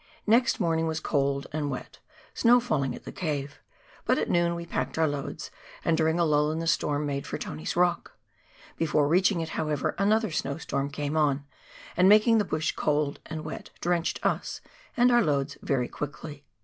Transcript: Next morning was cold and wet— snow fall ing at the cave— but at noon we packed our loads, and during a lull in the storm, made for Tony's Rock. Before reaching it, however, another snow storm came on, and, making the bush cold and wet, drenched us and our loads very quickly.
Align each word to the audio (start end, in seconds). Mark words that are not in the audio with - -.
Next 0.25 0.59
morning 0.59 0.87
was 0.87 0.99
cold 0.99 1.45
and 1.51 1.69
wet— 1.69 1.99
snow 2.41 2.59
fall 2.59 2.81
ing 2.81 2.95
at 2.95 3.03
the 3.03 3.11
cave— 3.11 3.59
but 4.07 4.17
at 4.17 4.31
noon 4.31 4.55
we 4.55 4.65
packed 4.65 4.97
our 4.97 5.07
loads, 5.07 5.51
and 5.85 5.95
during 5.95 6.19
a 6.19 6.25
lull 6.25 6.51
in 6.51 6.57
the 6.57 6.65
storm, 6.65 7.05
made 7.05 7.27
for 7.27 7.37
Tony's 7.37 7.75
Rock. 7.75 8.17
Before 8.77 9.07
reaching 9.07 9.41
it, 9.41 9.49
however, 9.49 9.93
another 9.99 10.31
snow 10.31 10.57
storm 10.57 10.89
came 10.89 11.15
on, 11.15 11.45
and, 11.95 12.09
making 12.09 12.39
the 12.39 12.45
bush 12.45 12.71
cold 12.71 13.19
and 13.27 13.45
wet, 13.45 13.69
drenched 13.79 14.19
us 14.25 14.59
and 14.97 15.11
our 15.11 15.21
loads 15.23 15.55
very 15.61 15.87
quickly. 15.87 16.45